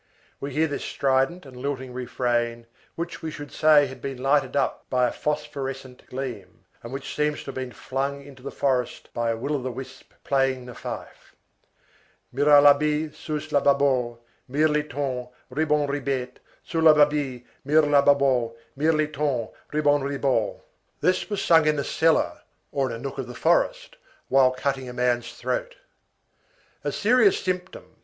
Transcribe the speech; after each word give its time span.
We 0.39 0.53
hear 0.55 0.65
this 0.65 0.83
strident 0.83 1.45
and 1.45 1.55
lilting 1.55 1.93
refrain 1.93 2.65
which 2.95 3.21
we 3.21 3.29
should 3.29 3.51
say 3.51 3.85
had 3.85 4.01
been 4.01 4.17
lighted 4.17 4.55
up 4.55 4.89
by 4.89 5.07
a 5.07 5.11
phosphorescent 5.11 6.07
gleam, 6.07 6.65
and 6.81 6.91
which 6.91 7.13
seems 7.15 7.41
to 7.41 7.45
have 7.47 7.53
been 7.53 7.71
flung 7.71 8.23
into 8.25 8.41
the 8.41 8.49
forest 8.49 9.13
by 9.13 9.29
a 9.29 9.37
will 9.37 9.53
o' 9.55 9.61
the 9.61 9.71
wisp 9.71 10.13
playing 10.23 10.65
the 10.65 10.73
fife:— 10.73 11.35
Miralabi 12.33 13.09
suslababo 13.11 14.17
Mirliton 14.49 15.29
ribonribette 15.53 16.37
Surlababi 16.67 17.45
mirlababo 17.63 18.55
Mirliton 18.75 19.51
ribonribo. 19.71 20.61
This 20.99 21.29
was 21.29 21.43
sung 21.43 21.67
in 21.67 21.77
a 21.77 21.83
cellar 21.83 22.41
or 22.71 22.89
in 22.89 22.95
a 22.95 22.97
nook 22.97 23.19
of 23.19 23.27
the 23.27 23.35
forest 23.35 23.97
while 24.29 24.49
cutting 24.49 24.89
a 24.89 24.93
man's 24.93 25.31
throat. 25.31 25.75
A 26.83 26.91
serious 26.91 27.37
symptom. 27.39 27.97